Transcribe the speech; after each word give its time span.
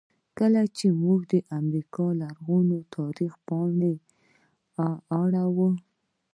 کله 0.37 0.61
چې 0.77 0.87
موږ 1.01 1.19
د 1.31 1.33
افریقا 1.59 2.07
لرغوني 2.21 2.81
تاریخ 2.95 3.33
پاڼې 3.47 3.93
اړوو. 5.21 5.69